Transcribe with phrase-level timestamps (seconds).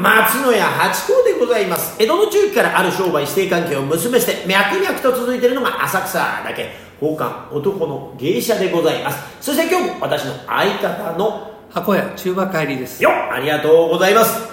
[0.00, 1.96] 松野屋八甲でございます。
[2.00, 6.70] 江戸の中期からある商売指定関係を結びして脈々と続いているのが浅草だけ。
[7.00, 9.18] 宝冠男の芸者でございます。
[9.40, 13.02] そして今日も私の相方の箱屋中馬帰りです。
[13.02, 14.48] よありがとうございます。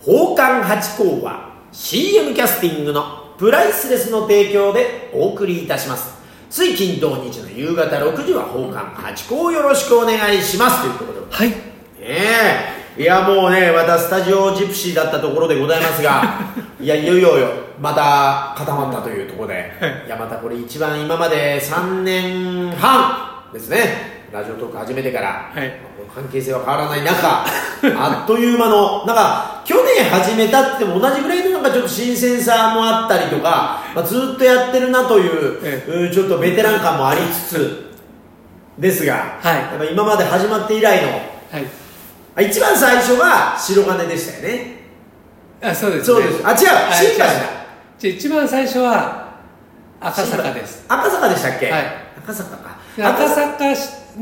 [0.00, 6.14] 宝冠八甲は CM キャスティングのプライスレスの提供でお送りいたします。
[6.50, 10.82] 水金土日の夕方6時は宝冠八甲をよろしくお願いします。
[10.82, 11.34] ということで。
[11.34, 11.48] はい。
[11.48, 11.56] ね
[12.00, 16.22] えいやもうねまたスタジオジプシーだったところでございますが
[16.80, 17.48] いやいよいよよ
[17.80, 19.72] また固まったというところで、
[20.06, 25.72] い、やまたこれ一番今まで3年半ですねラジオトーク始めてから、はい。
[26.14, 27.44] 関係性は変わらない中
[27.96, 37.90] あっという間のなんか去年始めたっても同じぐらいのなんかちょっと新鮮さもあったりとか、まあ、ずっとやってるなという、ちょっとベテラン感もありつつ
[38.78, 39.54] ですが、はい。
[39.54, 41.83] やっぱ今まで始まって以来のはい
[42.36, 44.76] あ一番最初が白金でしたよね。
[45.62, 46.46] あそうです、ね、そうです。
[46.46, 46.66] あ違う。
[46.68, 47.26] はい新橋だ。
[47.98, 49.34] じゃあ一番最初は
[50.00, 50.84] 赤坂です。
[50.88, 51.84] 赤坂でしたっけ、はい。
[52.18, 52.76] 赤坂か。
[52.96, 53.58] で赤坂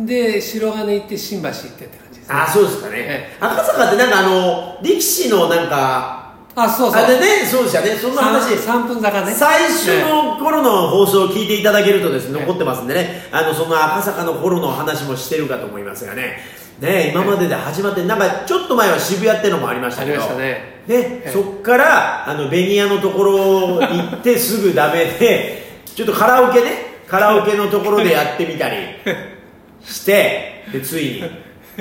[0.07, 6.23] で白金行って新橋行ってって感じです、ね、あそうですかね、え赤坂ってなんかあの力士のなんか
[6.55, 7.03] あそうそう。
[7.03, 7.97] あでねそうでしたね。
[7.97, 8.57] そんな話。
[8.59, 9.33] 三分坂ね。
[9.33, 13.29] 最初の頃の放送を聞いていただけるとですね、ええ残ってますんでね。
[13.33, 16.41] あのその赤坂の頃の話もしてるかと思いますがね
[16.81, 20.37] ね今までで始まってなんかちょっと前は渋谷ってのもありましたけどね。
[20.37, 21.31] ねええ。
[21.33, 28.77] そっからあのベニヤのところ行ってすぐダメで ちょっとカラオケねカラオケのところでやってみたり
[29.85, 31.31] してでついに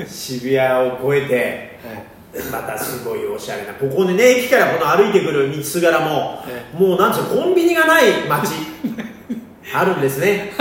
[0.06, 1.72] 渋谷を越えて
[2.50, 8.52] またすごいおしゃれなここでね駅からこの歩いてくる道すがらも、えもうなんつうのコンビニがない街
[9.74, 10.52] あるんですね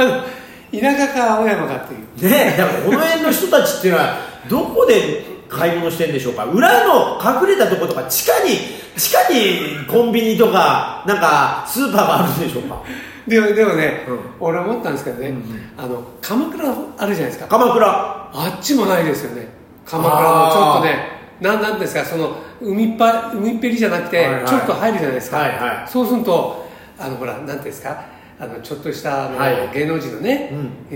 [0.71, 2.31] 田舎か青山かっていう。
[2.31, 4.17] ねだからこの辺の人たちっていうのは
[4.49, 6.45] どこで買い物してんでしょうか？
[6.45, 8.57] 裏の隠れたとことか地下に
[8.95, 12.81] 地下にコンビニとかなんかスーパーがあるんでしょうか？
[13.27, 14.19] でもでもね、うん。
[14.39, 15.33] 俺思ったんですけどね、
[15.77, 16.65] あの鎌倉
[16.97, 17.47] あるじゃないですか。
[17.47, 17.87] 鎌倉。
[17.87, 19.47] あっちもないですよね。
[19.85, 24.47] 鎌倉もちょっとねなんなんですかその海っぱ海っぺりじゃなくて、はいはい。
[24.47, 25.89] ちょっと入るじゃないですか、はいはい。
[25.89, 26.65] そうすると
[26.97, 28.05] あのほらなんていうんですか？
[28.41, 29.69] あのちょっとしたあの、はい。
[29.71, 30.51] 芸能人のね、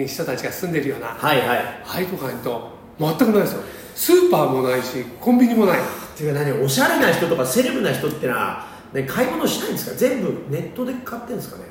[0.07, 1.57] 人たちが住んでるような、はいはい。
[1.59, 3.61] ああいうとこ入ると全くないですよ。
[3.94, 5.79] スーパーもないしコンビニもない。
[5.79, 5.81] っ
[6.17, 9.95] ていうか何おしゃれな人とかセレブな人ってのは、ね、買い物しないんですか？
[9.95, 11.66] 全部ネットで買ってんですかね？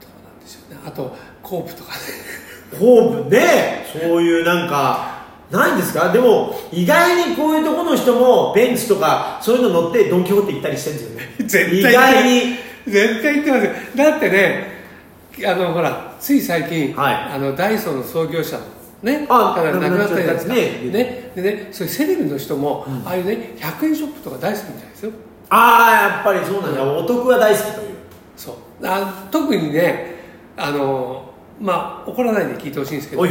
[0.00, 0.80] どうなんでしょうね。
[0.86, 1.98] あとコープとかね。
[2.78, 3.86] ホープね。
[3.92, 6.12] そういうなんかないんですか？
[6.12, 11.04] でも意外にこういうところの人もベンツとかそういうの乗ってドン・キホーテ行ったりしてるんで
[11.48, 11.72] すよね。
[11.72, 12.56] 絶対意外に。
[12.84, 13.72] 絶対言ってますよ。
[13.94, 14.81] だってね
[15.46, 17.14] あのほらつい最近、はい。
[17.14, 18.64] あのダイソーの創業者の
[19.02, 20.54] ねあだから亡くなったじゃないですか。
[20.54, 20.60] ね
[20.90, 25.12] ねでねそういうセレブの人も、ああいうね100円ショップとか大好きみたいですよ。
[25.48, 27.88] ああやっぱりそうなんだ、お得は大好きという。
[28.36, 28.54] そう。
[28.84, 30.14] あ特にね
[30.56, 33.26] あのまあ怒らないで聞いてほしいんですけど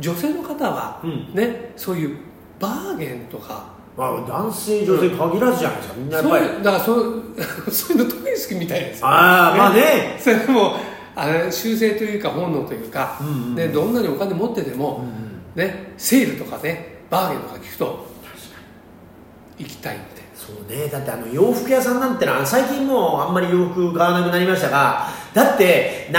[0.00, 1.34] 女性の方は、うん。
[1.34, 2.16] ねそういう
[2.58, 6.46] バーゲンとかまあ男性女性限らずじゃないですかみんなやっぱり。
[6.46, 7.22] そういうだからそう
[7.70, 9.06] そういうの特に好きみたいですよ。
[9.06, 10.16] ああまあね。
[10.18, 10.76] それも
[11.14, 15.04] あの習性というか本能というか、うんうんね、どんなにお金持ってても、
[15.54, 18.06] ね、セールとかねバーゲンとか聞くと
[19.58, 20.88] 行きたいみたいそうね。
[20.88, 26.18] だってあの洋服屋さんなんてのは最近もうあんまり洋服買わなくなりましたがだって70%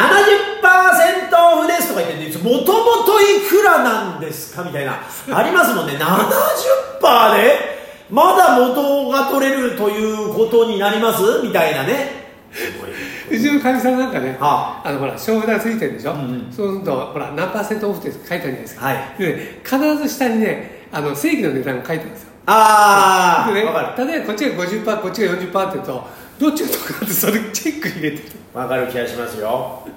[1.60, 5.00] オフですとか言ってもともといくらなんですかみたいな
[5.34, 5.94] ありますもんね。
[5.94, 7.74] 70%で
[8.10, 12.24] まだ元が取れるということになりますみたいなね。
[12.54, 12.92] すごい
[13.34, 16.52] うちのかみさんなんかね、はあのほら商札ついてるでしょ、うんうん。
[16.52, 18.98] そうするとほら何パーセントオフって書いてあるじゃないですか、はい。
[19.18, 22.30] でね必ず下にねあの正規の値段が書いてあるんですよ。
[22.46, 24.08] ああわかる。
[24.08, 26.08] 例えばこっちが50%こっちが40%って言うと
[26.38, 28.24] どっちが得かってそれチェック入れてる。
[28.54, 29.88] わかる気がしますよ。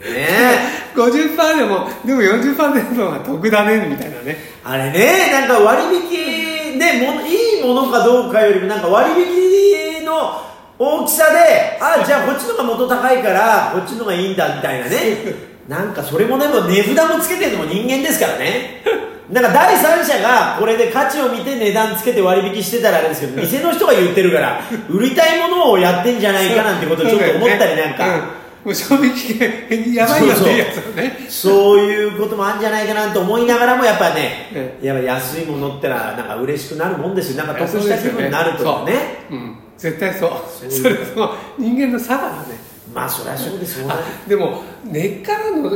[0.00, 0.92] ねえ。
[0.94, 4.36] 50%でもでも40%での方が得だねみたいなね。
[4.64, 10.51] あれね、なんか割引でもいいものかどうかよりもなんか割引の
[10.82, 15.52] 大きさで、あじゃあこっちのが元高いからこっちのがいいんだみたいなね。
[15.68, 18.82] なんかそれもでも値札もつけてるのも人間ですからね。
[19.30, 28.16] なんか第三者がこれで価値を見て値段つけて割引してたらあれですけど、店の人が言ってるから、売りたいものをやってんじゃないかなんてことをちょっと思ったりなんか。
[28.16, 28.42] うん。
[28.64, 31.26] もう賞味期限やばいよっていうやつをね。
[31.28, 34.78] そういうこともあるんじゃないかなと思いながらもやっぱね、え。
[34.82, 37.44] やっぱ安いものってのはなんか嬉しくなるもんですよ。
[37.44, 39.26] なんか得した気分になるとかね。
[39.30, 39.38] そう。
[39.38, 40.30] うん絶対そう。
[40.70, 42.72] それその人間の差がね。
[42.94, 43.94] まあそりゃそうですよね。
[43.94, 45.70] あでも根っからの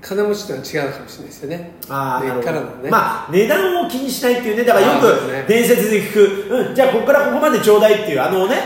[0.00, 1.56] 金持ちとは違うかもしれないですよね。
[1.56, 2.46] 根っあーなるほど。
[2.46, 4.64] からのね、まあ値段を気にしないっていうね。
[4.64, 8.56] だからよく伝説で聞く、うん、じゃあここからここまでちょうだいっていうあのね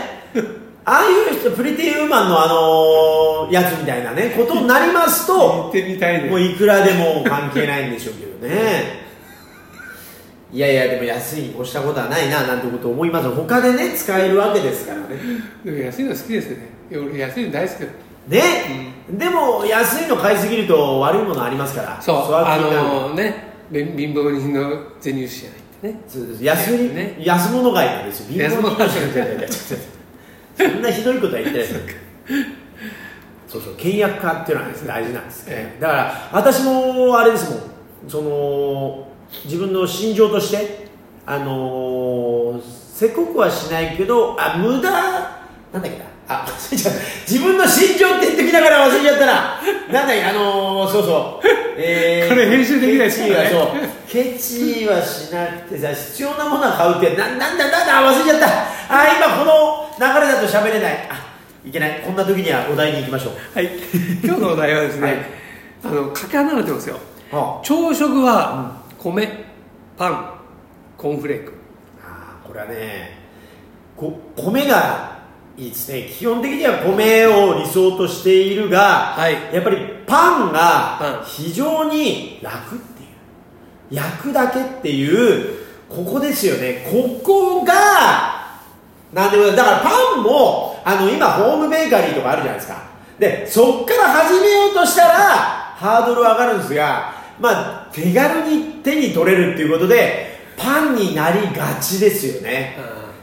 [0.85, 6.29] ああいう人プリティウーマンのあのやつみたいなねことになりますと行ってみたいね。
[6.29, 9.04] もういくらでも関係ないんでしょうけどね
[10.55, 13.29] いやいやでも安いに越したことはないななんてことを思います。
[13.29, 15.07] 他でね使えるわけですからね。
[15.65, 16.51] でも安いの好きです
[16.89, 17.19] よね。
[17.19, 17.85] 安いの大好きだ
[18.29, 18.41] ね、
[19.09, 22.01] でも安いの買いすぎると悪いものありますから。
[22.01, 26.03] そうあのね貧貧乏人の銭入しじゃないってね。
[26.07, 26.43] そうです。
[26.43, 27.17] 安い、ね。
[27.19, 28.27] 安物買いなんですよ。
[28.29, 29.49] 貧乏人違う違う違う違う
[30.57, 31.67] そんなひどいことは言ってない。
[31.67, 31.81] ですよ
[33.49, 35.77] そうそう倹約家っていうのは大事なんです、え。
[35.81, 37.61] だから私もあれですもん。
[38.07, 39.07] その
[39.43, 40.87] 自分の心情として
[41.25, 42.61] あのー
[42.95, 45.13] せこくはしないけどあ無駄なん
[45.73, 46.05] だっけな。
[46.27, 46.99] あ忘れちゃった
[47.29, 49.33] 自分の心情って言ってきながら忘れちゃったな。
[49.91, 51.47] なんだっけあのー、そうそう。
[51.77, 53.51] えーこれ編集できないですからね。
[54.07, 58.47] ケチはしなくてさ必要なものは買うってななんだなんだ忘れちゃった。
[58.47, 61.07] あ今この流れだと喋れない。
[61.09, 61.25] あ
[61.65, 62.01] いけない。
[62.05, 63.33] こんな時にはお題に行きましょう。
[63.53, 63.69] はい。
[64.23, 65.17] 今日のお題はですね、はい。
[65.83, 66.97] あのかけ離れてますよ。
[67.31, 69.45] は朝食は米
[69.97, 70.29] パン
[70.97, 71.53] コーンフレーク。
[72.03, 73.19] ああーこれはね
[73.95, 75.19] こ米が
[75.55, 76.09] いいですね。
[76.11, 79.53] 基本的には米を理想としているが、はい。
[79.53, 83.95] やっぱりパンが非常に楽っていう。
[83.95, 86.85] 焼くだけっていうここですよね。
[86.91, 87.73] ここが
[89.13, 92.83] なんでもだからパンもあの今ホームベーカリーとかあるじゃないですか。
[93.19, 95.13] でそっから始めようとしたら
[95.77, 102.77] ハードル上がるんですがまあ手軽に手に取れるっていうことでパンになりがちですよね、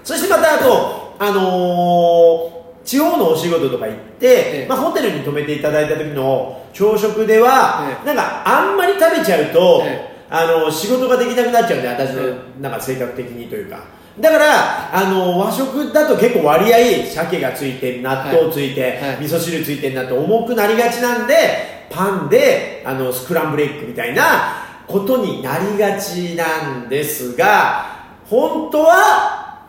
[0.05, 4.67] そしてまたあと、あのー地方のお仕事とか行って、ええ。
[4.69, 8.07] まあ、ホテルに泊めていただいた時の朝食では、ええ。
[8.07, 13.85] なんかあんまり食べちゃうと、えあの仕事ができなくなっちゃうんで私のうなんか性格的にというか
[14.21, 18.93] だからあの和食だと結構割合鮭がついて納豆ついて、はい。
[18.93, 29.63] はい味噌汁ついてるなって重くなりがちなんでパンであのスクランブルエッグみたいなことになりがちなんですが本当は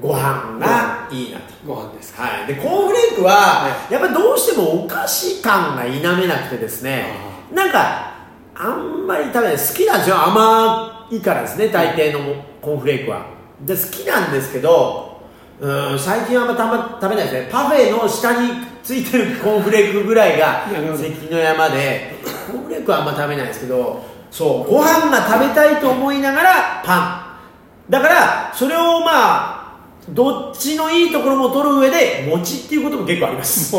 [0.00, 1.54] ご飯がいいなと。
[1.64, 2.24] ご飯ですか。
[2.24, 7.06] はい、でコーンフレークは、はやっぱりどうしてもお菓子感が否めなくてですね
[7.52, 8.12] なんか
[8.54, 9.52] あんまり食べない。
[9.52, 12.20] 好きなんですよ甘いからですね大抵の
[12.60, 13.26] コーンフレークは。
[13.60, 15.20] で好きなんですけど
[15.60, 17.48] うん最近はあんまたま食べないですね。
[17.50, 18.50] パフェの下に
[18.82, 22.16] ついてる コーンフレークぐらいが関の山で
[22.46, 27.90] コーンフレークはあんま食べないですけどそうご飯が食べたいと思いながらパン。
[27.90, 29.64] だからそれをまあ
[30.10, 33.74] どっちのいいところも取る上で餅っていうことも結構あります。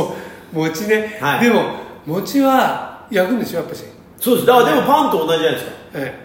[0.52, 1.44] 餅ね、はい。
[1.44, 1.64] でも
[2.06, 3.84] 餅は焼くんでしょやっぱし、
[4.20, 4.48] そうです。
[4.48, 5.72] だからでもパンと同じじゃないですか。
[5.96, 6.25] ええ、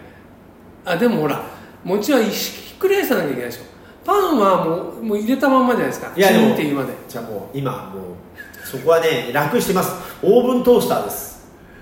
[0.85, 1.41] あでもほら
[1.83, 3.63] 餅はひっくり返さなきゃいけないでしょ。
[4.03, 6.11] パンはもうもう入れたまんまじゃないですか。
[6.15, 6.93] いやでもっていうまで。
[7.07, 9.91] じゃあもう今もうそこはね楽してます。
[10.23, 11.31] オーブントースターです。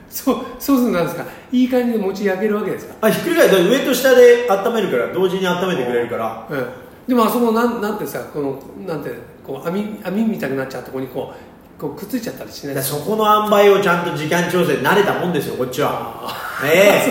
[0.09, 1.25] そうそうするとなんですか。
[1.51, 6.47] いい感じで餅焼けるわけですか、あひっくり返って上と下で温めるから同時に温めてくれるから。
[6.51, 6.55] え
[7.07, 9.11] え、でもあそこなんなんてさこのなんて
[9.45, 11.48] こう網網みたくなっちゃうとこにこう
[11.79, 16.27] こうくっついちゃったりしないだですそこの塩梅をちゃんと時間調整慣れたもんですよこっちは。
[16.65, 17.03] え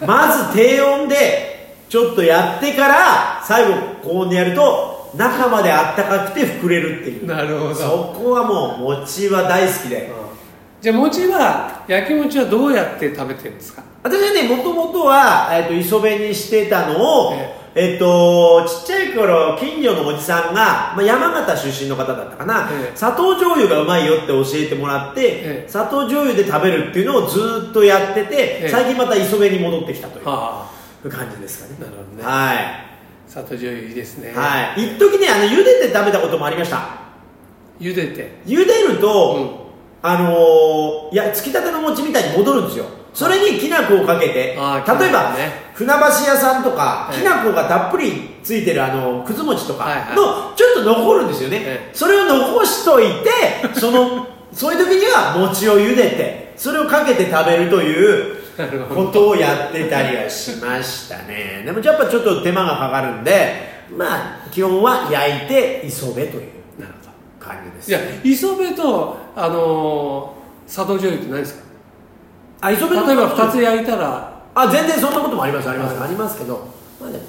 [0.00, 0.06] え。
[0.06, 7.26] まず低温でちょっとやってから最後高温でやると中まであったかくて膨れるっていう。
[7.26, 7.74] なるほど。
[7.74, 10.10] そこはもう餅は大好きで。
[10.80, 13.82] じゃあ餅は焼き餅はどうやって食べてるんですか？
[14.02, 22.96] 私はねもともとは、えっと磯辺にしてたのを、ええっとちっちゃい頃近所のおじさんが、まあ、山形出身の方だったかな、ええ。
[22.96, 25.68] 砂糖醤油がうまいよって教えてもらって、ええ。
[25.68, 30.68] 砂糖醤油で食べるっていうのをずっとやってて、え最近また磯辺に戻ってきたというは
[31.08, 31.76] 感じですかね。
[31.80, 32.22] なるほどね。
[32.22, 32.56] はい。
[32.58, 32.92] あ
[33.26, 34.32] 砂糖醤油いいですね。
[34.34, 34.94] はい。
[34.94, 37.00] 一時ねあの茹でて食べたこともありました。
[37.80, 38.42] 茹でて。
[38.44, 45.36] 茹でると、うあのーいやつきたての餅みたいに戻るんですよそれにきな粉をかけて例えば、
[45.74, 47.20] 船橋屋さんとか、ええ。
[47.20, 51.94] きな粉がたっぷりついてるあのくず餅とかのちょっと残るんですよね、ええ。
[51.94, 53.30] それを残しといて
[53.78, 58.36] そのそういう時には餅を茹でてそれをかけて食べるという
[58.94, 61.62] ことをやってたりはしましたね。
[61.66, 66.42] でもやっぱちょっと手間がかかるんでまあ基本は焼いて磯辺という
[67.40, 67.88] 感じです。
[67.88, 71.64] じゃあ磯辺とあのー砂糖醤油って何ですか？
[72.62, 74.32] あ磯辺の例えば2つ焼いたら。
[74.54, 76.08] あ全然そんなこともありますあります、はい。
[76.08, 76.68] ありますけど。
[77.00, 77.20] まあね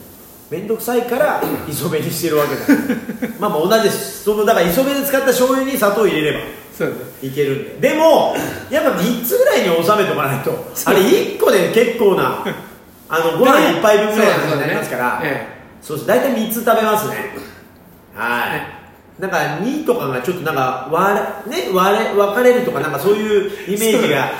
[0.51, 2.61] 面倒くさいから磯辺にしてるわけだ。
[3.39, 4.23] まあまあ同じです。
[4.23, 6.39] そのだから磯辺で使った醤油に砂糖入れれば
[6.77, 6.95] そうね。
[7.23, 8.35] いけるんででも
[8.69, 10.51] やっぱ3つぐらいに収めとかないと。
[10.85, 12.45] あれ1個で結構な
[13.09, 15.23] あの ご飯1杯分ぐらいになりますから。
[15.81, 16.07] そうです。
[16.07, 17.35] 大体3つ食べますね。
[18.13, 18.82] はい
[19.19, 21.19] なんか2とかがちょっとなんか割
[21.51, 24.31] れ,、ね、割れ分かれるとかなんかそういうイメージが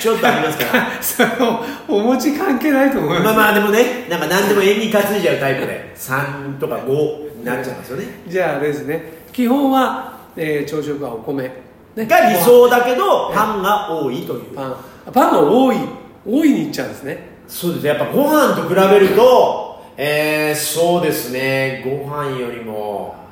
[0.00, 1.02] ちょっとありますから。
[1.02, 5.92] そのお餅関係ないと思います、まあまあでもねなんか何でも縁に担いじゃうタイプで。
[5.96, 8.06] 3とか5になっちゃいますよね。
[8.26, 12.06] じゃあですね基本は、えー朝食はお米、ね。
[12.06, 14.54] が理想だけどパンが多いという。
[14.54, 14.76] パン。
[15.12, 15.76] パンが多い。
[16.24, 17.18] 多いにいっちゃうんですね。
[17.48, 17.82] そうです。
[17.82, 21.82] ねやっぱご飯と比べるとえー、そうですね。
[21.84, 23.18] ご飯よりも、う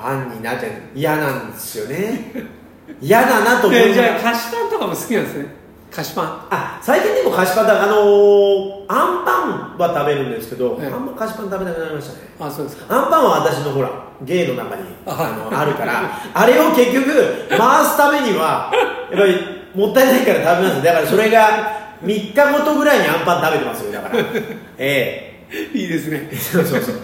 [0.00, 2.32] パンになっちゃう嫌なんですよね。
[3.00, 5.60] 嫌だなと思いえじゃあ菓子パンとかも好きなんですね。
[5.90, 6.24] 菓子パン。
[6.50, 12.18] あ最近でも菓子パンだあのー、あんパンは食べるんですけど、ええあんま菓子パン食べなくなりましたね。
[12.40, 12.94] あそうですか。
[12.94, 13.90] アンパンは私のほら
[14.22, 16.02] 芸の中にああのあるから
[16.34, 17.06] あれを結局
[17.48, 18.72] 回すためには
[19.10, 19.36] やっぱり
[19.74, 24.24] もったいないから食べますだからそれが3日ごとぐらいにアンパン食べてますよだから。
[24.78, 26.28] えいいですね。
[26.30, 26.94] えそうそうそう。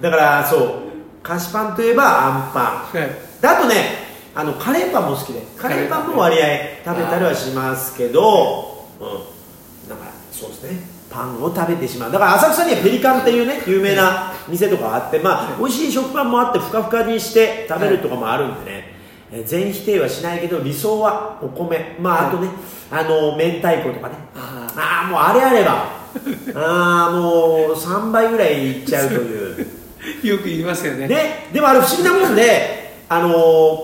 [0.00, 0.56] だからそ
[0.86, 0.89] う
[1.22, 3.00] 菓子パンといえばアンパン。
[3.00, 3.40] はい。
[3.40, 5.42] であとねあのカレーパンも好きで。
[5.56, 6.08] カレーパン。
[6.08, 6.46] も割合
[6.84, 9.88] 食べたりはしますけどうん。
[9.88, 11.00] だからそうですね。
[11.10, 12.12] パンを食べてしまう。
[12.12, 18.84] だから浅草にはペリカンっていうね有名な店とかあってまあ美味しい食パンもあってふかふかにして食べるとかもあるんでね、
[19.32, 21.96] えー全否定はしないけど理想はお米。
[22.00, 22.48] まああとね、
[22.90, 24.14] あの明太子とかね。
[24.34, 26.00] あああもうあれあれば。
[26.54, 29.79] ああもう3倍ぐらいいっちゃうという
[30.22, 31.06] よく言いますよね。
[31.08, 33.28] ね、でもあれ不思議なもんで、あの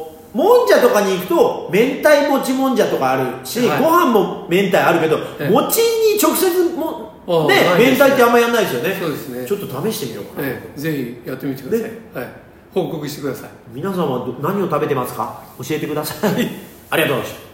[0.03, 0.07] ー
[0.37, 3.83] もんじゃとかに行くと明太もちもんじゃとかあるし、はい。
[3.83, 5.49] ご飯も明太あるけど、ええ。
[5.49, 8.97] 餅に直接もね明太ってあんまやんないですよね。
[9.01, 9.47] そうですね。
[9.47, 10.93] ちょっと試してみようかな、ええぜ
[11.25, 11.99] ひやってみてください、ね。
[12.13, 12.27] はい、
[12.75, 13.51] 報告してください。
[13.73, 15.41] 皆さんはど何を食べてますか？
[15.59, 16.49] 教えてください。
[16.91, 17.46] ありがとうございました